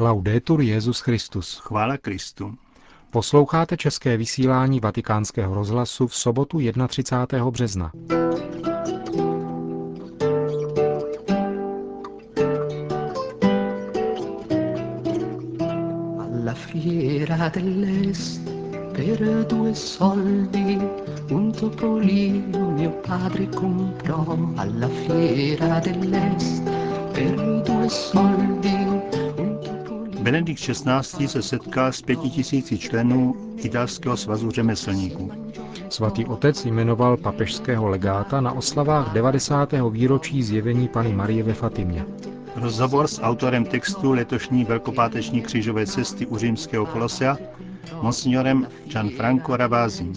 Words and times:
Laudetur 0.00 0.60
Jezus 0.60 1.00
Christus. 1.00 1.58
Chvála 1.58 1.96
Kristu. 1.96 2.54
Posloucháte 3.10 3.76
české 3.76 4.16
vysílání 4.16 4.80
Vatikánského 4.80 5.54
rozhlasu 5.54 6.06
v 6.06 6.16
sobotu 6.16 6.58
31. 6.88 7.50
března. 7.50 7.92
Alla 16.18 16.54
fiera 16.54 17.48
dell'est 17.48 18.40
per 18.92 19.44
due 19.48 19.74
soldi 19.74 20.78
un 21.30 21.52
topolino 21.52 22.70
mio 22.70 22.90
padre 22.90 23.46
comprò 23.46 24.38
alla 24.56 24.88
fiera 24.88 25.80
dell'est 25.80 26.62
per 27.12 27.62
due 27.62 27.88
soldi 27.90 28.97
Benedikt 30.28 30.60
XVI. 30.60 31.28
se 31.28 31.42
setkal 31.42 31.92
s 31.92 32.02
pěti 32.02 32.30
tisíci 32.30 32.78
členů 32.78 33.34
Italského 33.56 34.16
svazu 34.16 34.50
řemeslníků. 34.50 35.32
Svatý 35.88 36.24
otec 36.26 36.64
jmenoval 36.64 37.16
papežského 37.16 37.88
legáta 37.88 38.40
na 38.40 38.52
oslavách 38.52 39.12
90. 39.12 39.72
výročí 39.90 40.42
zjevení 40.42 40.88
Pany 40.88 41.12
Marie 41.12 41.42
ve 41.42 41.54
Fatimě. 41.54 42.04
Rozhovor 42.56 43.06
s 43.08 43.22
autorem 43.22 43.64
textu 43.64 44.12
letošní 44.12 44.64
velkopáteční 44.64 45.42
křížové 45.42 45.86
cesty 45.86 46.26
u 46.26 46.38
římského 46.38 46.86
kolosea, 46.86 47.36
monsignorem 48.02 48.68
Gianfranco 48.86 49.56
Ravazim. 49.56 50.12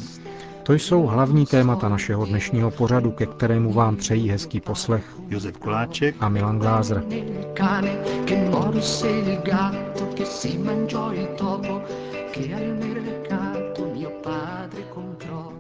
To 0.64 0.74
jsou 0.74 1.02
hlavní 1.04 1.46
témata 1.46 1.90
našeho 1.90 2.26
dnešního 2.26 2.72
pořadu, 2.72 3.12
ke 3.12 3.26
kterému 3.26 3.74
vám 3.74 3.96
přejí 3.98 4.30
hezký 4.30 4.60
poslech 4.62 5.06
Josef 5.28 5.58
Koláček 5.58 6.16
a 6.20 6.30
Milan 6.30 6.60
Glázer. 6.60 7.04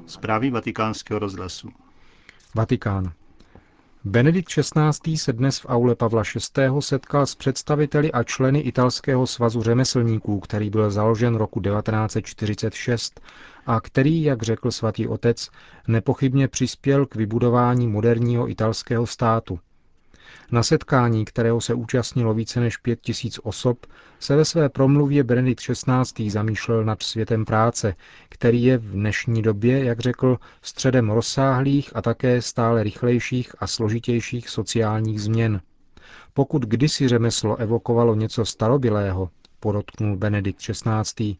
zprávy 0.07 0.49
vatikánského 0.49 1.19
rozhlasu. 1.19 1.69
Vatikán. 2.55 3.11
Benedikt 4.05 4.49
XVI. 4.49 5.17
se 5.17 5.33
dnes 5.33 5.59
v 5.59 5.65
aule 5.69 5.95
Pavla 5.95 6.23
VI. 6.57 6.69
setkal 6.79 7.25
s 7.25 7.35
představiteli 7.35 8.11
a 8.11 8.23
členy 8.23 8.59
Italského 8.59 9.27
svazu 9.27 9.63
řemeslníků, 9.63 10.39
který 10.39 10.69
byl 10.69 10.91
založen 10.91 11.35
roku 11.35 11.61
1946 11.61 13.21
a 13.65 13.81
který, 13.81 14.23
jak 14.23 14.43
řekl 14.43 14.71
svatý 14.71 15.07
otec, 15.07 15.49
nepochybně 15.87 16.47
přispěl 16.47 17.05
k 17.05 17.15
vybudování 17.15 17.87
moderního 17.87 18.49
italského 18.49 19.07
státu. 19.07 19.59
Na 20.53 20.63
setkání, 20.63 21.25
kterého 21.25 21.61
se 21.61 21.73
účastnilo 21.73 22.33
více 22.33 22.59
než 22.59 22.77
pět 22.77 23.01
tisíc 23.01 23.39
osob, 23.43 23.85
se 24.19 24.35
ve 24.35 24.45
své 24.45 24.69
promluvě 24.69 25.23
Benedikt 25.23 25.61
XVI. 25.61 26.29
zamýšlel 26.29 26.85
nad 26.85 27.03
světem 27.03 27.45
práce, 27.45 27.95
který 28.29 28.63
je 28.63 28.77
v 28.77 28.91
dnešní 28.91 29.41
době, 29.41 29.83
jak 29.85 29.99
řekl, 29.99 30.37
středem 30.61 31.09
rozsáhlých 31.09 31.95
a 31.95 32.01
také 32.01 32.41
stále 32.41 32.83
rychlejších 32.83 33.55
a 33.59 33.67
složitějších 33.67 34.49
sociálních 34.49 35.21
změn. 35.21 35.61
Pokud 36.33 36.61
kdysi 36.65 37.07
řemeslo 37.07 37.55
evokovalo 37.55 38.15
něco 38.15 38.45
starobilého, 38.45 39.29
podotknul 39.59 40.17
Benedikt 40.17 40.59
XVI., 40.59 41.35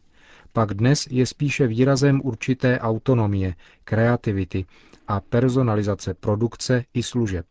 pak 0.52 0.74
dnes 0.74 1.06
je 1.10 1.26
spíše 1.26 1.66
výrazem 1.66 2.20
určité 2.24 2.80
autonomie, 2.80 3.54
kreativity 3.84 4.64
a 5.08 5.20
personalizace 5.20 6.14
produkce 6.14 6.84
i 6.94 7.02
služeb. 7.02 7.46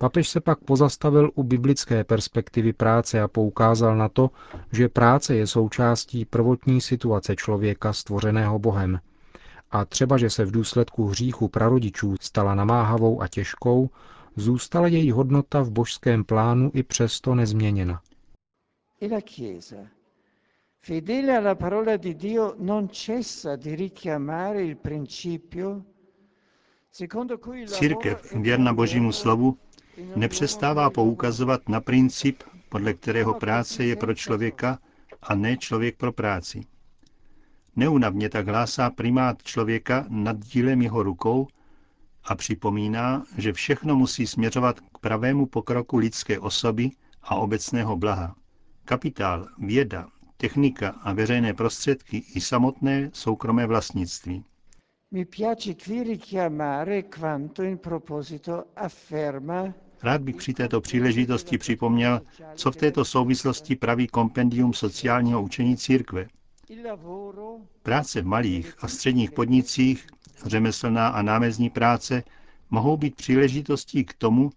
Papež 0.00 0.28
se 0.28 0.40
pak 0.40 0.58
pozastavil 0.58 1.30
u 1.34 1.42
biblické 1.42 2.04
perspektivy 2.04 2.72
práce 2.72 3.20
a 3.20 3.28
poukázal 3.28 3.96
na 3.96 4.08
to, 4.08 4.30
že 4.72 4.88
práce 4.88 5.36
je 5.36 5.46
součástí 5.46 6.24
prvotní 6.24 6.80
situace 6.80 7.36
člověka 7.36 7.92
stvořeného 7.92 8.58
Bohem. 8.58 9.00
A 9.70 9.84
třeba, 9.84 10.18
že 10.18 10.30
se 10.30 10.44
v 10.44 10.50
důsledku 10.50 11.06
hříchu 11.06 11.48
prarodičů 11.48 12.14
stala 12.20 12.54
namáhavou 12.54 13.22
a 13.22 13.28
těžkou, 13.28 13.90
zůstala 14.36 14.86
její 14.86 15.10
hodnota 15.10 15.62
v 15.62 15.70
božském 15.70 16.24
plánu 16.24 16.70
i 16.74 16.82
přesto 16.82 17.34
nezměněna. 17.34 18.00
E 19.02 19.08
la 19.08 19.20
Chiesa, 19.20 19.86
fedele 20.80 21.38
alla 21.38 21.54
parola 21.54 21.96
di 21.96 22.14
Dio, 22.14 22.54
non 22.58 22.88
cessa 22.88 23.56
di 23.56 23.76
richiamare 23.76 24.62
il 24.64 24.76
principio 24.76 25.82
Církev, 27.66 28.32
věrna 28.34 28.72
božímu 28.72 29.12
slovu, 29.12 29.58
nepřestává 30.16 30.90
poukazovat 30.90 31.68
na 31.68 31.80
princip, 31.80 32.42
podle 32.68 32.94
kterého 32.94 33.34
práce 33.34 33.84
je 33.84 33.96
pro 33.96 34.14
člověka 34.14 34.78
a 35.22 35.34
ne 35.34 35.56
člověk 35.56 35.96
pro 35.96 36.12
práci. 36.12 36.60
Neunavně 37.76 38.28
tak 38.28 38.48
hlásá 38.48 38.90
primát 38.90 39.42
člověka 39.42 40.06
nad 40.08 40.38
dílem 40.38 40.82
jeho 40.82 41.02
rukou 41.02 41.46
a 42.24 42.34
připomíná, 42.34 43.24
že 43.38 43.52
všechno 43.52 43.96
musí 43.96 44.26
směřovat 44.26 44.80
k 44.80 44.98
pravému 44.98 45.46
pokroku 45.46 45.96
lidské 45.96 46.38
osoby 46.38 46.90
a 47.22 47.34
obecného 47.34 47.96
blaha. 47.96 48.34
Kapitál, 48.84 49.46
věda, 49.58 50.08
technika 50.36 50.88
a 50.88 51.12
veřejné 51.12 51.54
prostředky 51.54 52.24
i 52.34 52.40
samotné 52.40 53.10
soukromé 53.12 53.66
vlastnictví. 53.66 54.44
Mi 55.12 55.24
piace 55.24 55.74
qui 55.74 56.02
richiamare 56.02 57.02
quanto 57.02 57.62
in 57.62 57.78
proposito 57.78 58.64
afferma 58.76 59.74
Rád 60.02 60.20
bych 60.22 60.36
při 60.36 60.54
této 60.54 60.80
příležitosti 60.80 61.58
připomněl, 61.58 62.20
co 62.54 62.72
v 62.72 62.76
této 62.76 63.04
souvislosti 63.04 63.76
praví 63.76 64.06
kompendium 64.06 64.72
sociálního 64.74 65.42
učení 65.42 65.76
církve. 65.76 66.26
Práce 67.82 68.22
v 68.22 68.26
malých 68.26 68.74
a 68.80 68.88
středních 68.88 69.30
podnicích, 69.30 70.06
řemeslná 70.46 71.08
a 71.08 71.22
námezní 71.22 71.70
práce 71.70 72.22
mohou 72.70 72.96
být 72.96 73.14
příležitostí 73.16 74.04
k 74.04 74.14
tomu, 74.14 74.50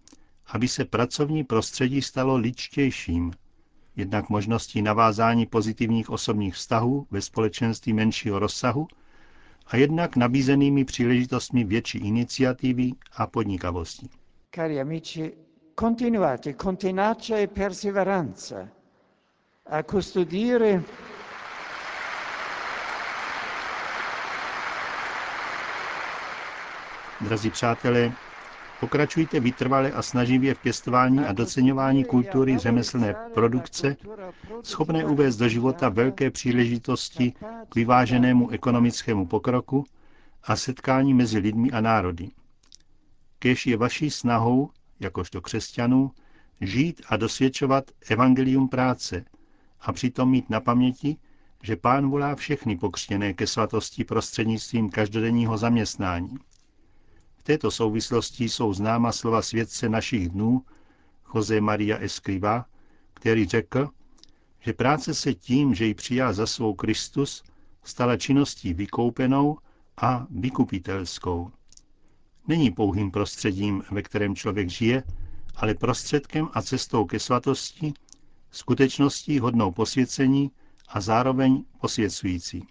aby 0.48 0.68
se 0.68 0.86
pracovní 0.86 1.44
prostředí 1.44 2.02
stalo 2.02 2.36
ličtějším, 2.36 3.32
jednak 3.96 4.30
možností 4.30 4.82
navázání 4.82 5.46
pozitivních 5.46 6.10
osobních 6.10 6.56
vztahů 6.56 7.08
ve 7.12 7.22
společenství 7.22 7.94
menšího 7.94 8.40
rozsahu 8.40 8.88
a 9.68 9.78
jednak 9.78 10.16
nabízenými 10.16 10.86
příležitostmi 10.86 11.64
větší 11.64 11.98
iniciativy 11.98 12.92
a 13.18 13.28
podnikavosti. 13.28 14.10
Cari 14.56 14.78
amici, 14.80 15.34
continuate 15.74 16.56
con 16.56 16.78
tenacia 16.78 17.40
e 17.40 17.48
perseveranza 17.48 18.70
a 19.64 19.82
custodire 19.84 20.84
Drazí 27.20 27.50
přátelé, 27.50 28.12
pokračujte 28.80 29.40
vytrvale 29.40 29.92
a 29.92 30.02
snaživě 30.02 30.54
v 30.54 30.60
pěstování 30.60 31.20
a 31.20 31.34
doceňování 31.34 32.04
kultury 32.06 32.58
řemeslné 32.58 33.16
produkce, 33.34 33.98
schopné 34.64 35.06
uvést 35.06 35.38
do 35.38 35.48
života 35.48 35.90
velké 35.90 36.32
příležitosti 36.32 37.34
k 37.70 37.76
vyváženému 37.76 38.50
ekonomickému 38.50 39.26
pokroku 39.28 39.84
a 40.44 40.56
setkání 40.56 41.14
mezi 41.14 41.40
lidmi 41.40 41.72
a 41.72 41.82
národy. 41.82 42.30
Kéž 43.44 43.68
je 43.68 43.78
vaší 43.78 44.10
snahou, 44.12 44.70
jakožto 45.00 45.42
křesťanů, 45.42 46.12
žít 46.62 47.02
a 47.10 47.18
dosvědčovat 47.18 47.92
evangelium 48.10 48.70
práce 48.70 49.26
a 49.82 49.94
přitom 49.94 50.30
mít 50.30 50.50
na 50.50 50.60
paměti, 50.60 51.18
že 51.64 51.76
pán 51.76 52.10
volá 52.10 52.36
všechny 52.36 52.78
pokřtěné 52.78 53.34
ke 53.34 53.48
svatosti 53.48 54.04
prostřednictvím 54.04 54.90
každodenního 54.90 55.58
zaměstnání. 55.58 56.38
V 57.38 57.44
této 57.44 57.72
souvislosti 57.72 58.50
jsou 58.50 58.74
známa 58.74 59.12
slova 59.12 59.42
světce 59.42 59.90
našich 59.90 60.30
dnů, 60.30 60.62
Jose 61.36 61.62
Maria 61.62 61.98
Escriva, 61.98 62.66
který 63.14 63.48
řekl, 63.48 63.90
že 64.60 64.74
práce 64.74 65.14
se 65.14 65.34
tím, 65.34 65.76
že 65.76 65.86
ji 65.86 65.94
přijal 65.94 66.34
za 66.34 66.48
svou 66.48 66.74
Kristus, 66.74 67.44
stala 67.84 68.18
činností 68.18 68.74
vykoupenou 68.74 69.58
a 69.98 70.28
vykupitelskou. 70.30 71.52
Není 72.48 72.72
pouhým 72.72 73.12
prostředím, 73.12 73.84
ve 73.92 74.02
kterém 74.02 74.36
člověk 74.36 74.70
žije, 74.70 75.04
ale 75.56 75.74
prostředkem 75.74 76.50
a 76.54 76.62
cestou 76.62 77.06
ke 77.06 77.20
svatosti, 77.20 77.94
skutečností 78.52 79.40
hodnou 79.40 79.72
posvěcení 79.72 80.52
a 80.88 81.02
zároveň 81.02 81.64
posvěcující. 81.82 82.68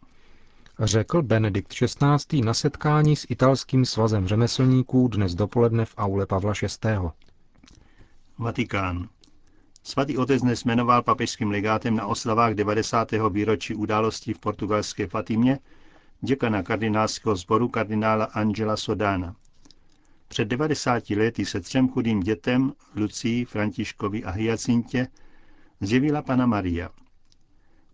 Řekl 0.81 1.23
Benedikt 1.23 1.75
XVI. 1.75 2.43
na 2.45 2.55
setkání 2.55 3.17
s 3.17 3.27
italským 3.29 3.85
svazem 3.85 4.29
řemeslníků 4.29 5.09
dnes 5.09 5.35
dopoledne 5.35 5.85
v 5.85 5.95
aule 5.97 6.27
Pavla 6.27 6.53
VI. 6.63 6.89
Vatikán. 8.39 9.09
Svatý 9.83 10.19
otec 10.19 10.43
dnes 10.43 10.65
jmenoval 10.65 11.03
papežským 11.03 11.51
legátem 11.51 11.97
na 11.97 12.07
oslavách 12.07 12.55
90. 12.55 13.09
výročí 13.31 13.75
událostí 13.75 14.33
v 14.33 14.39
portugalské 14.39 15.07
Fatimě 15.07 15.59
děkana 16.21 16.63
kardinálského 16.63 17.37
sboru 17.37 17.69
kardinála 17.69 18.25
Angela 18.25 18.77
Sodana. 18.77 19.37
Před 20.33 20.49
90 20.49 21.11
lety 21.11 21.45
se 21.47 21.61
třem 21.61 21.89
chudým 21.89 22.21
dětem, 22.21 22.73
Lucii, 22.97 23.45
Františkovi 23.45 24.25
a 24.25 24.31
Hyacintě, 24.31 25.09
zjevila 25.81 26.23
Pana 26.23 26.47
Maria. 26.47 26.91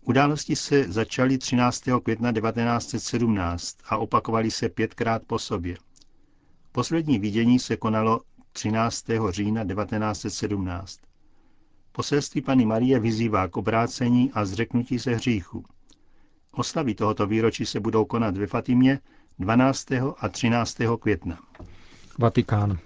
Události 0.01 0.55
se 0.55 0.83
začaly 0.91 1.37
13. 1.37 1.83
května 2.03 2.31
1917 2.31 3.77
a 3.85 3.97
opakovaly 3.97 4.51
se 4.51 4.69
pětkrát 4.69 5.23
po 5.27 5.39
sobě. 5.39 5.77
Poslední 6.71 7.19
vidění 7.19 7.59
se 7.59 7.77
konalo 7.77 8.21
13. 8.51 9.05
října 9.29 9.65
1917. 9.65 10.99
Poselství 11.91 12.41
Pany 12.41 12.65
Marie 12.65 12.99
vyzývá 12.99 13.47
k 13.47 13.57
obrácení 13.57 14.31
a 14.33 14.45
zřeknutí 14.45 14.99
se 14.99 15.15
hříchu. 15.15 15.65
Oslavy 16.51 16.95
tohoto 16.95 17.27
výročí 17.27 17.65
se 17.65 17.79
budou 17.79 18.05
konat 18.05 18.37
ve 18.37 18.47
Fatimě 18.47 18.99
12. 19.39 19.91
a 20.17 20.29
13. 20.29 20.77
května. 20.99 21.39
Vatikán. 22.21 22.79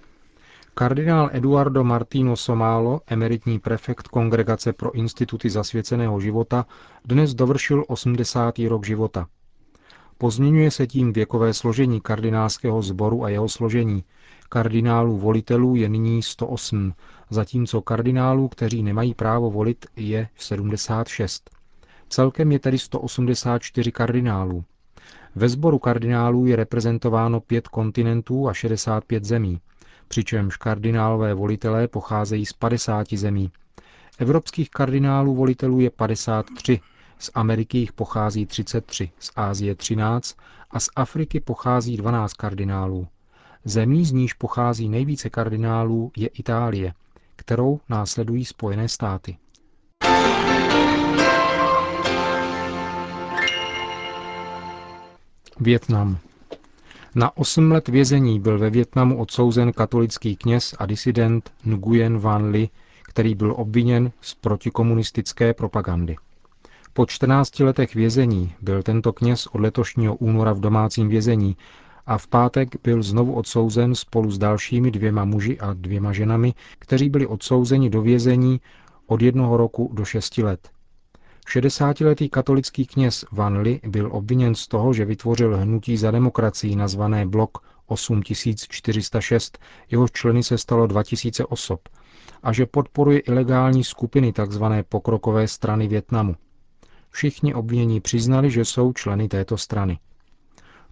Kardinál 0.74 1.30
Eduardo 1.32 1.84
Martino 1.84 2.36
Somálo, 2.36 3.00
emeritní 3.06 3.58
prefekt 3.58 4.08
Kongregace 4.08 4.72
pro 4.72 4.92
instituty 4.92 5.50
zasvěceného 5.50 6.20
života, 6.20 6.66
dnes 7.04 7.34
dovršil 7.34 7.84
80. 7.88 8.58
rok 8.58 8.86
života. 8.86 9.26
Pozměňuje 10.18 10.70
se 10.70 10.86
tím 10.86 11.12
věkové 11.12 11.54
složení 11.54 12.00
kardinálského 12.00 12.82
sboru 12.82 13.24
a 13.24 13.28
jeho 13.28 13.48
složení. 13.48 14.04
Kardinálů 14.48 15.18
volitelů 15.18 15.76
je 15.76 15.88
nyní 15.88 16.22
108, 16.22 16.94
zatímco 17.30 17.82
kardinálů, 17.82 18.48
kteří 18.48 18.82
nemají 18.82 19.14
právo 19.14 19.50
volit, 19.50 19.86
je 19.96 20.28
76. 20.36 21.50
Celkem 22.08 22.52
je 22.52 22.58
tedy 22.58 22.78
184 22.78 23.92
kardinálů. 23.92 24.64
Ve 25.36 25.48
sboru 25.48 25.78
kardinálů 25.78 26.46
je 26.46 26.56
reprezentováno 26.56 27.40
pět 27.40 27.68
kontinentů 27.68 28.48
a 28.48 28.54
65 28.54 29.24
zemí, 29.24 29.60
přičemž 30.08 30.56
kardinálové 30.56 31.34
volitelé 31.34 31.88
pocházejí 31.88 32.46
z 32.46 32.52
50 32.52 33.12
zemí. 33.12 33.50
Evropských 34.18 34.70
kardinálů 34.70 35.34
volitelů 35.34 35.80
je 35.80 35.90
53, 35.90 36.80
z 37.18 37.30
Ameriky 37.34 37.78
jich 37.78 37.92
pochází 37.92 38.46
33, 38.46 39.10
z 39.18 39.30
Ázie 39.36 39.74
13 39.74 40.36
a 40.70 40.80
z 40.80 40.88
Afriky 40.96 41.40
pochází 41.40 41.96
12 41.96 42.32
kardinálů. 42.32 43.06
Zemí, 43.64 44.04
z 44.04 44.12
níž 44.12 44.32
pochází 44.32 44.88
nejvíce 44.88 45.30
kardinálů, 45.30 46.12
je 46.16 46.28
Itálie, 46.28 46.94
kterou 47.36 47.80
následují 47.88 48.44
Spojené 48.44 48.88
státy. 48.88 49.36
Větnam. 55.60 56.18
Na 57.14 57.36
osm 57.36 57.72
let 57.72 57.88
vězení 57.88 58.40
byl 58.40 58.58
ve 58.58 58.70
Větnamu 58.70 59.18
odsouzen 59.18 59.72
katolický 59.72 60.36
kněz 60.36 60.74
a 60.78 60.86
disident 60.86 61.52
Nguyen 61.66 62.18
Van 62.18 62.50
Li, 62.50 62.68
který 63.02 63.34
byl 63.34 63.54
obviněn 63.56 64.12
z 64.20 64.34
protikomunistické 64.34 65.54
propagandy. 65.54 66.16
Po 66.92 67.06
14 67.06 67.60
letech 67.60 67.94
vězení 67.94 68.54
byl 68.62 68.82
tento 68.82 69.12
kněz 69.12 69.46
od 69.46 69.60
letošního 69.60 70.14
února 70.14 70.52
v 70.52 70.60
domácím 70.60 71.08
vězení 71.08 71.56
a 72.06 72.18
v 72.18 72.26
pátek 72.26 72.68
byl 72.84 73.02
znovu 73.02 73.34
odsouzen 73.34 73.94
spolu 73.94 74.30
s 74.30 74.38
dalšími 74.38 74.90
dvěma 74.90 75.24
muži 75.24 75.60
a 75.60 75.72
dvěma 75.72 76.12
ženami, 76.12 76.54
kteří 76.78 77.10
byli 77.10 77.26
odsouzeni 77.26 77.90
do 77.90 78.02
vězení 78.02 78.60
od 79.06 79.22
jednoho 79.22 79.56
roku 79.56 79.90
do 79.92 80.04
šesti 80.04 80.42
let. 80.42 80.73
60-letý 81.46 82.28
katolický 82.28 82.86
kněz 82.86 83.24
Van 83.32 83.58
Li 83.58 83.80
byl 83.86 84.08
obviněn 84.12 84.54
z 84.54 84.68
toho, 84.68 84.92
že 84.92 85.04
vytvořil 85.04 85.56
hnutí 85.56 85.96
za 85.96 86.10
demokracii 86.10 86.76
nazvané 86.76 87.26
Blok 87.26 87.58
8406, 87.86 89.58
jehož 89.90 90.10
členy 90.12 90.42
se 90.42 90.58
stalo 90.58 90.86
2000 90.86 91.44
osob, 91.46 91.88
a 92.42 92.52
že 92.52 92.66
podporuje 92.66 93.18
ilegální 93.18 93.84
skupiny 93.84 94.32
tzv. 94.32 94.64
pokrokové 94.88 95.48
strany 95.48 95.88
Větnamu. 95.88 96.36
Všichni 97.10 97.54
obvinění 97.54 98.00
přiznali, 98.00 98.50
že 98.50 98.64
jsou 98.64 98.92
členy 98.92 99.28
této 99.28 99.58
strany. 99.58 99.98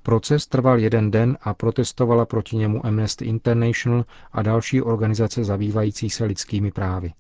Proces 0.03 0.47
trval 0.47 0.79
jeden 0.79 1.11
den 1.11 1.39
a 1.43 1.55
protestovala 1.55 2.27
proti 2.27 2.57
němu 2.57 2.87
Amnesty 2.87 3.25
International 3.25 4.05
a 4.33 4.43
další 4.43 4.83
organizace 4.83 5.45
zabývající 5.45 6.11
se 6.11 6.25
lidskými 6.25 6.71
právy. 6.73 7.13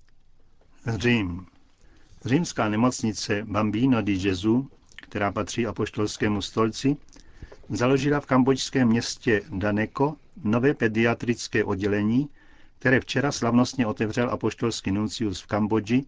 Řím. 0.87 1.46
Římská 2.25 2.69
nemocnice 2.69 3.45
Bambino 3.45 4.03
di 4.03 4.19
Gesù, 4.19 4.69
která 4.97 5.33
patří 5.33 5.67
apoštolskému 5.67 6.43
stolci, 6.43 6.97
založila 7.69 8.21
v 8.21 8.27
kambočském 8.27 8.89
městě 8.89 9.43
Daneko 9.51 10.17
nové 10.45 10.75
pediatrické 10.75 11.65
oddělení, 11.65 12.29
které 12.79 13.01
včera 13.01 13.33
slavnostně 13.33 13.87
otevřel 13.87 14.31
apoštolský 14.31 14.91
nuncius 14.91 15.41
v 15.41 15.47
Kambodži, 15.47 16.05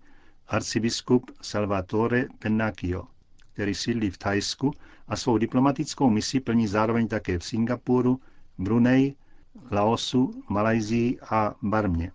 arcibiskup 0.48 1.30
Salvatore 1.42 2.24
Pennacchio, 2.38 3.04
který 3.52 3.74
sídlí 3.74 4.10
v 4.10 4.18
Thajsku 4.18 4.72
a 5.08 5.16
svou 5.16 5.38
diplomatickou 5.38 6.10
misi 6.10 6.40
plní 6.40 6.66
zároveň 6.66 7.08
také 7.08 7.38
v 7.38 7.44
Singapuru, 7.44 8.20
Brunei, 8.58 9.14
Laosu, 9.70 10.42
Malajzii 10.48 11.18
a 11.30 11.54
Barmě. 11.62 12.12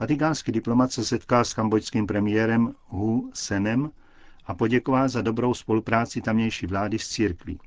Vatikánský 0.00 0.52
diplomat 0.52 0.92
se 0.92 1.04
setkal 1.04 1.44
s 1.44 1.54
kambodžským 1.54 2.06
premiérem 2.06 2.74
Hu 2.88 3.30
Senem 3.34 3.90
a 4.46 4.54
poděkoval 4.54 5.08
za 5.08 5.22
dobrou 5.22 5.54
spolupráci 5.54 6.20
tamnější 6.20 6.66
vlády 6.66 6.98
s 6.98 7.08
církví. 7.08 7.58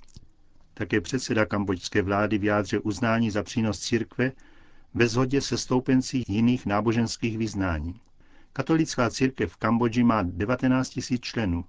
Také 0.74 1.02
předseda 1.02 1.46
kambodžské 1.46 2.02
vlády 2.02 2.38
vyjádřil 2.38 2.82
uznání 2.84 3.32
za 3.32 3.44
přínos 3.44 3.80
církve 3.80 4.32
ve 4.94 5.08
shodě 5.08 5.42
se 5.42 5.58
stoupencí 5.58 6.24
jiných 6.28 6.66
náboženských 6.66 7.38
vyznání. 7.38 8.02
Katolická 8.54 9.10
církev 9.10 9.52
v 9.52 9.58
Kambodži 9.58 10.04
má 10.04 10.22
19 10.24 11.00
000 11.12 11.20
členů. 11.22 11.66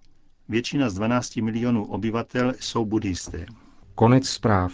Většina 0.49 0.91
z 0.91 0.95
12 0.95 1.37
milionů 1.37 1.85
obyvatel 1.85 2.53
jsou 2.61 2.85
buddhisté. 2.85 3.47
Konec 3.95 4.29
zpráv. 4.29 4.73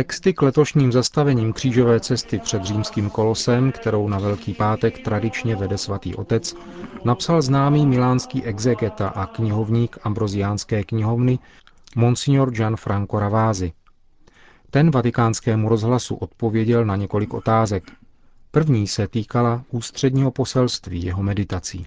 Texty 0.00 0.34
k 0.34 0.42
letošním 0.42 0.92
zastavením 0.92 1.52
křížové 1.52 2.00
cesty 2.00 2.38
před 2.38 2.62
římským 2.62 3.10
kolosem, 3.10 3.72
kterou 3.72 4.08
na 4.08 4.18
Velký 4.18 4.54
pátek 4.54 4.98
tradičně 4.98 5.56
vede 5.56 5.78
svatý 5.78 6.14
otec, 6.14 6.56
napsal 7.04 7.42
známý 7.42 7.86
milánský 7.86 8.44
exegeta 8.44 9.08
a 9.08 9.26
knihovník 9.26 9.98
ambroziánské 10.02 10.84
knihovny 10.84 11.38
Monsignor 11.96 12.50
Gianfranco 12.50 13.18
Ravasi. 13.18 13.72
Ten 14.70 14.90
vatikánskému 14.90 15.68
rozhlasu 15.68 16.14
odpověděl 16.14 16.84
na 16.84 16.96
několik 16.96 17.34
otázek. 17.34 17.84
První 18.50 18.86
se 18.86 19.08
týkala 19.08 19.62
ústředního 19.70 20.30
poselství 20.30 21.04
jeho 21.04 21.22
meditací. 21.22 21.86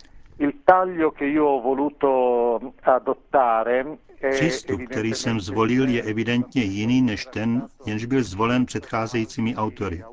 Přístup, 4.32 4.82
který 4.90 5.14
jsem 5.14 5.42
zvolil, 5.42 5.90
je 5.90 6.02
evidentně 6.02 6.64
jiný 6.64 7.02
než 7.02 7.26
ten, 7.26 7.70
jenž 7.86 8.06
byl 8.06 8.24
zvolen 8.24 8.66
předcházejícími 8.66 9.56
autory. 9.56 10.04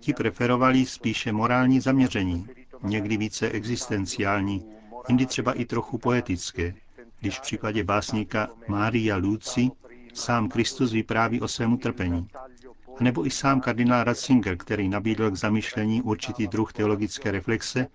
Ti 0.00 0.12
preferovali 0.12 0.86
spíše 0.86 1.32
morální 1.32 1.80
zaměření, 1.80 2.46
někdy 2.82 3.16
více 3.16 3.50
existenciální, 3.50 4.64
jindy 5.08 5.26
třeba 5.26 5.52
i 5.52 5.64
trochu 5.64 5.98
poetické, 5.98 6.74
když 7.20 7.38
v 7.38 7.42
případě 7.42 7.84
básníka 7.84 8.48
Mária 8.68 9.16
Luci 9.16 9.70
sám 10.14 10.48
Kristus 10.48 10.92
vypráví 10.92 11.40
o 11.40 11.48
svém 11.48 11.72
utrpení. 11.72 12.28
A 13.00 13.04
nebo 13.04 13.26
i 13.26 13.30
sám 13.30 13.60
kardinál 13.60 14.04
Ratzinger, 14.04 14.56
který 14.56 14.88
nabídl 14.88 15.30
k 15.30 15.36
zamýšlení 15.36 16.02
určitý 16.02 16.46
druh 16.46 16.72
teologické 16.72 17.30
reflexe, 17.30 17.86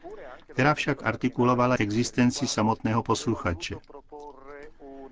která 0.47 0.73
však 0.73 1.05
artikulovala 1.05 1.75
existenci 1.79 2.47
samotného 2.47 3.03
posluchače. 3.03 3.75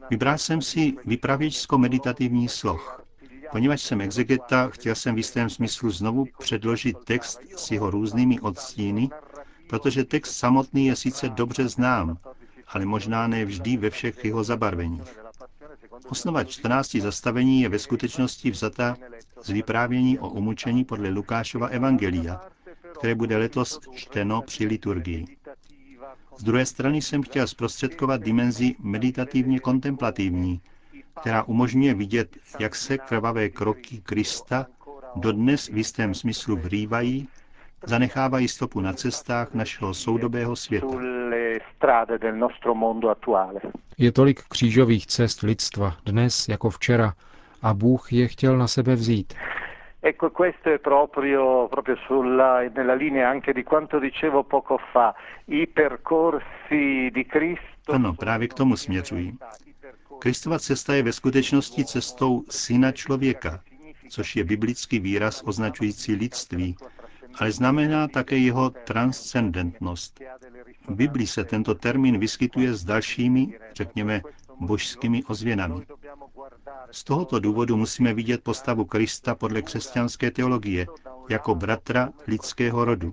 Vybral 0.09 0.37
jsem 0.37 0.61
si 0.61 0.93
vypravěčsko-meditativní 1.05 2.49
sloh. 2.49 3.05
Poněvadž 3.51 3.81
jsem 3.81 4.01
exegeta, 4.01 4.69
chtěl 4.69 4.95
jsem 4.95 5.15
v 5.15 5.17
jistém 5.17 5.49
smyslu 5.49 5.89
znovu 5.89 6.25
předložit 6.39 6.97
text 7.05 7.39
s 7.55 7.71
jeho 7.71 7.91
různými 7.91 8.39
odstíny, 8.39 9.09
protože 9.69 10.03
text 10.03 10.37
samotný 10.37 10.85
je 10.85 10.95
sice 10.95 11.29
dobře 11.29 11.67
znám, 11.67 12.17
ale 12.67 12.85
možná 12.85 13.27
ne 13.27 13.45
vždy 13.45 13.77
ve 13.77 13.89
všech 13.89 14.25
jeho 14.25 14.43
zabarveních. 14.43 15.19
Osnova 16.09 16.43
14 16.43 16.95
zastavení 16.95 17.61
je 17.61 17.69
ve 17.69 17.79
skutečnosti 17.79 18.51
vzata 18.51 18.97
z 19.43 19.49
vyprávění 19.49 20.19
o 20.19 20.29
umučení 20.29 20.83
podle 20.83 21.09
Lukášova 21.09 21.67
Evangelia, 21.67 22.41
které 22.99 23.15
bude 23.15 23.37
letos 23.37 23.79
čteno 23.95 24.41
při 24.41 24.65
liturgii. 24.65 25.34
Z 26.37 26.43
druhé 26.43 26.65
strany 26.65 27.01
jsem 27.01 27.23
chtěl 27.23 27.47
zprostředkovat 27.47 28.21
dimenzi 28.21 28.75
meditativně 28.79 29.59
kontemplativní, 29.59 30.61
která 31.19 31.43
umožňuje 31.43 31.93
vidět, 31.93 32.37
jak 32.59 32.75
se 32.75 32.97
krvavé 32.97 33.49
kroky 33.49 34.01
Krista 34.03 34.65
dodnes 35.15 35.67
v 35.67 35.77
jistém 35.77 36.13
smyslu 36.13 36.55
vrývají, 36.55 37.27
zanechávají 37.85 38.47
stopu 38.47 38.81
na 38.81 38.93
cestách 38.93 39.53
našeho 39.53 39.93
soudobého 39.93 40.55
světa. 40.55 40.87
Je 43.97 44.11
tolik 44.11 44.41
křížových 44.49 45.07
cest 45.07 45.41
lidstva 45.41 45.97
dnes 46.05 46.47
jako 46.49 46.69
včera 46.69 47.13
a 47.61 47.73
Bůh 47.73 48.13
je 48.13 48.27
chtěl 48.27 48.57
na 48.57 48.67
sebe 48.67 48.95
vzít. 48.95 49.33
Ecco, 50.07 50.29
questo 50.29 50.69
è 50.69 50.77
proprio, 50.77 51.67
proprio 51.67 51.95
sulla, 52.05 52.61
nella 52.69 52.93
linea 52.93 53.27
anche 53.27 53.53
di 53.53 53.63
quanto 53.63 53.97
dicevo 53.97 54.43
poco 54.43 54.77
fa. 54.91 55.15
I 55.45 55.65
percorsi 55.65 57.09
di 57.11 57.25
Cristo. 57.25 57.91
Ano, 57.91 58.13
právě 58.13 58.47
k 58.47 58.53
tomu 58.53 58.75
směřují. 58.75 59.37
Kristova 60.19 60.59
cesta 60.59 60.93
je 60.95 61.03
ve 61.03 61.13
skutečnosti 61.13 61.85
cestou 61.85 62.43
syna 62.49 62.91
člověka, 62.91 63.63
což 64.09 64.35
je 64.35 64.43
biblický 64.43 64.99
výraz 64.99 65.43
označující 65.45 66.15
lidství, 66.15 66.75
ale 67.39 67.51
znamená 67.51 68.07
také 68.07 68.37
jeho 68.37 68.69
transcendentnost. 68.69 70.19
V 70.87 70.95
Biblii 70.95 71.27
se 71.27 71.43
tento 71.43 71.75
termín 71.75 72.19
vyskytuje 72.19 72.73
s 72.73 72.83
dalšími, 72.83 73.57
řekněme, 73.73 74.21
božskými 74.59 75.23
ozvěnami. 75.23 75.85
Z 76.91 77.03
tohoto 77.03 77.39
důvodu 77.39 77.77
musíme 77.77 78.13
vidět 78.13 78.43
postavu 78.43 78.85
Krista 78.85 79.35
podle 79.35 79.61
křesťanské 79.61 80.31
teologie 80.31 80.87
jako 81.29 81.55
bratra 81.55 82.09
lidského 82.27 82.85
rodu. 82.85 83.11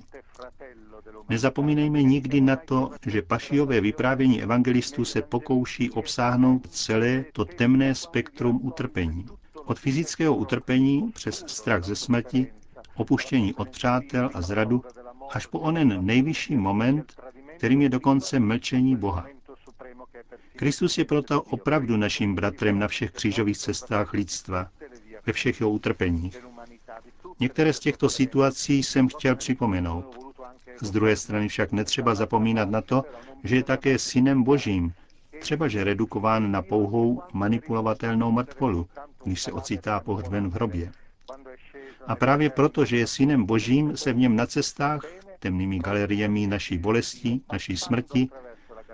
Nezapomínejme 1.28 2.02
nikdy 2.02 2.40
na 2.40 2.56
to, 2.56 2.90
že 3.06 3.22
pašiové 3.22 3.80
vyprávění 3.80 4.42
evangelistů 4.42 5.04
se 5.04 5.22
pokouší 5.22 5.90
obsáhnout 5.90 6.66
celé 6.70 7.24
to 7.32 7.44
temné 7.44 7.94
spektrum 7.94 8.60
utrpení. 8.62 9.26
Od 9.66 9.78
fyzického 9.78 10.36
utrpení 10.36 11.12
přes 11.12 11.44
strach 11.46 11.84
ze 11.84 11.96
smrti, 11.96 12.52
opuštění 12.96 13.54
od 13.54 13.68
přátel 13.68 14.30
a 14.34 14.40
zradu, 14.40 14.82
až 15.30 15.46
po 15.46 15.60
onen 15.60 16.06
nejvyšší 16.06 16.56
moment, 16.56 17.12
kterým 17.56 17.82
je 17.82 17.88
dokonce 17.88 18.40
mlčení 18.40 18.96
Boha. 18.96 19.26
Kristus 20.62 20.98
je 20.98 21.04
proto 21.04 21.42
opravdu 21.42 21.96
naším 21.96 22.34
bratrem 22.34 22.78
na 22.78 22.88
všech 22.88 23.10
křížových 23.10 23.58
cestách 23.58 24.12
lidstva, 24.12 24.68
ve 25.26 25.32
všech 25.32 25.60
jeho 25.60 25.70
utrpeních. 25.70 26.46
Některé 27.40 27.72
z 27.72 27.80
těchto 27.80 28.08
situací 28.08 28.82
jsem 28.82 29.08
chtěl 29.08 29.36
připomenout. 29.36 30.34
Z 30.82 30.90
druhé 30.90 31.16
strany 31.16 31.48
však 31.48 31.72
netřeba 31.72 32.14
zapomínat 32.14 32.70
na 32.70 32.82
to, 32.82 33.04
že 33.44 33.56
je 33.56 33.62
také 33.64 33.98
synem 33.98 34.42
božím, 34.42 34.92
třeba 35.40 35.68
že 35.68 35.84
redukován 35.84 36.50
na 36.52 36.62
pouhou 36.62 37.22
manipulovatelnou 37.32 38.30
mrtvolu, 38.30 38.88
když 39.24 39.42
se 39.42 39.52
ocitá 39.52 40.00
pohřben 40.00 40.50
v 40.50 40.54
hrobě. 40.54 40.92
A 42.06 42.16
právě 42.16 42.50
proto, 42.50 42.84
že 42.84 42.96
je 42.96 43.06
synem 43.06 43.44
božím, 43.44 43.96
se 43.96 44.12
v 44.12 44.16
něm 44.16 44.36
na 44.36 44.46
cestách, 44.46 45.02
temnými 45.38 45.78
galeriemi 45.78 46.46
naší 46.46 46.78
bolesti, 46.78 47.40
naší 47.52 47.76
smrti, 47.76 48.28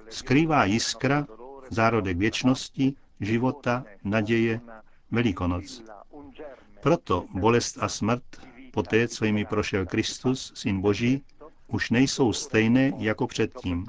skrývá 0.08 0.64
jiskra, 0.64 1.26
zárodek 1.70 2.16
věčnosti, 2.16 2.94
života, 3.20 3.84
naděje, 4.04 4.60
Velikonoc. 5.10 5.84
Proto 6.82 7.24
bolest 7.34 7.78
a 7.80 7.88
smrt, 7.88 8.22
poté, 8.72 9.08
co 9.08 9.24
jimi 9.24 9.44
prošel 9.44 9.86
Kristus, 9.86 10.52
Syn 10.54 10.80
Boží, 10.80 11.22
už 11.66 11.90
nejsou 11.90 12.32
stejné 12.32 12.92
jako 12.98 13.26
předtím. 13.26 13.86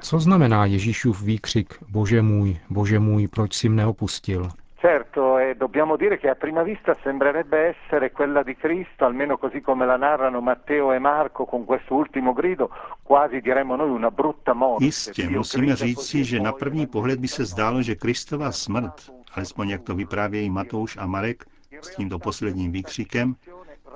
Co 0.00 0.20
znamená 0.20 0.66
Ježíšův 0.66 1.22
výkřik 1.22 1.74
Bože 1.88 2.22
můj, 2.22 2.58
Bože 2.70 2.98
můj, 2.98 3.28
proč 3.28 3.54
jsi 3.54 3.68
mne 3.68 3.86
opustil? 3.86 4.48
Certo, 4.84 5.38
e 5.38 5.54
dobbiamo 5.54 5.96
dire 5.96 6.18
che 6.18 6.28
a 6.28 6.34
prima 6.34 6.62
vista 6.62 6.94
sembrerebbe 7.02 7.72
essere 7.72 8.12
quella 8.12 8.42
di 8.42 8.54
Cristo, 8.54 9.06
almeno 9.06 9.38
così 9.38 9.62
come 9.62 9.86
la 9.86 9.96
narrano 9.96 10.42
Matteo 10.42 10.92
e 10.92 10.98
Marco 10.98 11.46
con 11.46 11.64
questo 11.64 11.94
ultimo 11.94 12.34
grido, 12.34 12.68
quasi 13.02 13.40
diremmo 13.40 13.76
noi 13.76 13.88
una 13.88 14.10
brutta 14.10 14.52
morte. 14.52 14.84
Jistě, 14.84 15.28
musíme 15.28 15.76
říci, 15.76 16.24
že 16.24 16.40
na 16.40 16.52
první 16.52 16.86
pohled 16.86 17.18
by 17.18 17.28
se 17.28 17.44
zdálo, 17.44 17.82
že 17.82 17.94
Kristova 17.94 18.52
smrt, 18.52 19.10
alespoň 19.34 19.68
jak 19.68 19.82
to 19.82 19.94
vyprávějí 19.94 20.50
Matouš 20.50 20.96
a 20.96 21.06
Marek 21.06 21.44
s 21.80 21.96
tímto 21.96 22.18
posledním 22.18 22.72
výkřikem, 22.72 23.36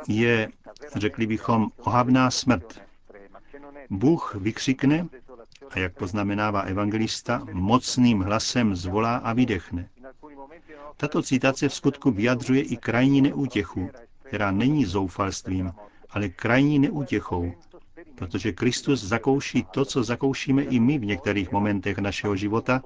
je, 0.08 0.48
řekli 0.94 1.26
bychom, 1.26 1.68
ohavná 1.84 2.30
smrt. 2.30 2.80
Bůh 3.90 4.34
vykřikne 4.34 5.06
a 5.70 5.78
jak 5.78 5.92
poznamenává 5.92 6.60
evangelista, 6.60 7.42
mocným 7.52 8.20
hlasem 8.20 8.74
zvolá 8.74 9.16
a 9.16 9.32
vydechne. 9.32 9.88
Tato 11.00 11.22
citace 11.22 11.68
v 11.68 11.74
skutku 11.74 12.10
vyjadřuje 12.10 12.62
i 12.62 12.76
krajní 12.76 13.22
neútěchu, 13.22 13.90
která 14.22 14.50
není 14.50 14.84
zoufalstvím, 14.84 15.72
ale 16.10 16.28
krajní 16.28 16.78
neútěchou, 16.78 17.52
protože 18.14 18.52
Kristus 18.52 19.04
zakouší 19.04 19.66
to, 19.70 19.84
co 19.84 20.04
zakoušíme 20.04 20.62
i 20.62 20.80
my 20.80 20.98
v 20.98 21.04
některých 21.04 21.52
momentech 21.52 21.98
našeho 21.98 22.36
života 22.36 22.82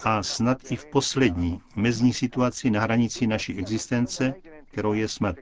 a 0.00 0.22
snad 0.22 0.58
i 0.72 0.76
v 0.76 0.86
poslední, 0.86 1.60
mezní 1.76 2.12
situaci 2.12 2.70
na 2.70 2.80
hranici 2.80 3.26
naší 3.26 3.58
existence, 3.58 4.34
kterou 4.72 4.92
je 4.92 5.08
smrt. 5.08 5.36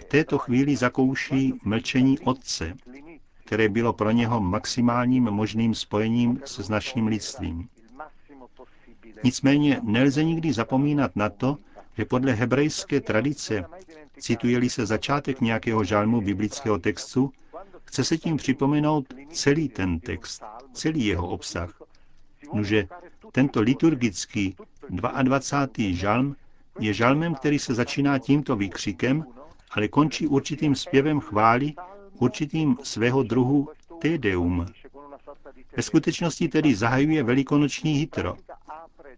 V 0.00 0.04
této 0.04 0.38
chvíli 0.38 0.76
zakouší 0.76 1.54
mlčení 1.64 2.18
Otce, 2.18 2.74
které 3.44 3.68
bylo 3.68 3.92
pro 3.92 4.10
něho 4.10 4.40
maximálním 4.40 5.24
možným 5.24 5.74
spojením 5.74 6.40
se 6.44 6.62
s 6.62 6.68
naším 6.68 7.06
lidstvím. 7.06 7.68
Nicméně 9.24 9.80
nelze 9.82 10.24
nikdy 10.24 10.52
zapomínat 10.52 11.16
na 11.16 11.28
to, 11.28 11.56
že 11.98 12.04
podle 12.04 12.32
hebrejské 12.32 13.00
tradice, 13.00 13.64
cituje-li 14.18 14.70
se 14.70 14.86
začátek 14.86 15.40
nějakého 15.40 15.84
žalmu 15.84 16.20
biblického 16.20 16.78
textu, 16.78 17.32
chce 17.84 18.04
se 18.04 18.18
tím 18.18 18.36
připomenout 18.36 19.06
celý 19.32 19.68
ten 19.68 20.00
text, 20.00 20.42
celý 20.72 21.06
jeho 21.06 21.28
obsah. 21.28 21.82
Nuže 22.52 22.88
tento 23.32 23.60
liturgický 23.60 24.56
22. 24.88 25.94
žalm 25.94 26.36
je 26.80 26.94
žalmem, 26.94 27.34
který 27.34 27.58
se 27.58 27.74
začíná 27.74 28.18
tímto 28.18 28.56
výkřikem, 28.56 29.24
ale 29.70 29.88
končí 29.88 30.26
určitým 30.26 30.74
zpěvem 30.74 31.20
chvály, 31.20 31.72
určitým 32.18 32.76
svého 32.82 33.22
druhu 33.22 33.68
Tedeum. 34.00 34.66
Ve 35.76 35.82
skutečnosti 35.82 36.48
tedy 36.48 36.74
zahajuje 36.74 37.22
velikonoční 37.22 37.92
hitro, 37.92 38.36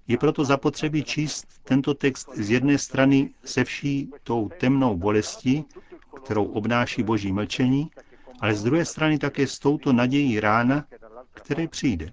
je 0.08 0.18
proto 0.18 0.44
zapotřebí 0.44 1.04
číst 1.04 1.46
tento 1.64 1.94
text 1.94 2.28
z 2.34 2.50
jedné 2.50 2.78
strany 2.78 3.30
se 3.44 3.64
vší 3.64 4.10
tou 4.22 4.48
temnou 4.60 4.96
bolestí, 4.96 5.64
kterou 6.24 6.44
obnáší 6.44 7.02
boží 7.02 7.32
mlčení, 7.32 7.90
ale 8.40 8.54
z 8.54 8.62
druhé 8.62 8.84
strany 8.84 9.18
také 9.18 9.46
s 9.46 9.58
touto 9.58 9.92
nadějí 9.92 10.40
rána, 10.40 10.84
které 11.34 11.68
přijde. 11.68 12.10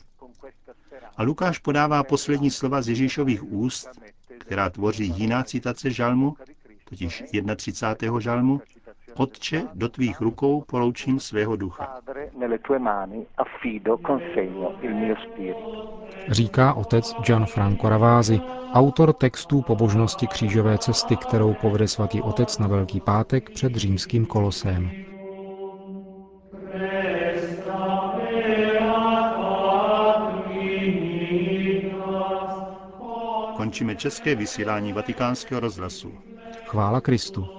A 1.17 1.23
Lukáš 1.23 1.57
podává 1.57 2.03
poslední 2.03 2.51
slova 2.51 2.81
z 2.81 2.89
Ježíšových 2.89 3.43
úst, 3.43 3.89
která 4.39 4.69
tvoří 4.69 5.13
jiná 5.17 5.43
citace 5.43 5.91
žalmu, 5.91 6.35
totiž 6.89 7.23
31. 7.55 8.19
žalmu, 8.19 8.61
Otče, 9.15 9.67
do 9.73 9.89
tvých 9.89 10.21
rukou 10.21 10.63
poroučím 10.67 11.19
svého 11.19 11.55
ducha. 11.55 11.97
Říká 16.27 16.73
otec 16.73 17.15
Gianfranco 17.25 17.89
Ravázi, 17.89 18.41
autor 18.73 19.13
textů 19.13 19.61
pobožnosti 19.61 20.27
křížové 20.27 20.77
cesty, 20.77 21.15
kterou 21.15 21.53
povede 21.53 21.87
svatý 21.87 22.21
otec 22.21 22.57
na 22.57 22.67
Velký 22.67 23.01
pátek 23.01 23.49
před 23.49 23.75
římským 23.75 24.25
kolosem. 24.25 24.91
Končíme 33.57 33.95
české 33.95 34.35
vysílání 34.35 34.93
vatikánského 34.93 35.59
rozhlasu. 35.61 36.13
Chvála 36.65 37.01
Kristu. 37.01 37.58